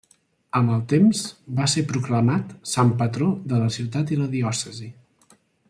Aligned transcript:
Amb 0.59 0.71
el 0.75 0.79
temps, 0.93 1.19
va 1.59 1.67
ser 1.73 1.83
proclamat 1.91 2.55
sant 2.71 2.95
patró 3.03 3.29
de 3.53 3.61
la 3.65 3.69
ciutat 3.79 4.15
i 4.17 4.19
la 4.23 4.31
diòcesi. 4.33 4.91